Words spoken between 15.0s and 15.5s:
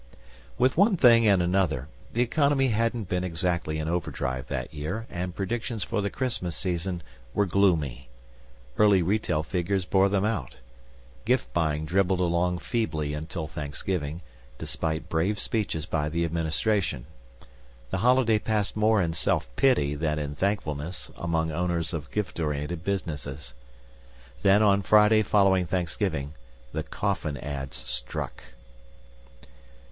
brave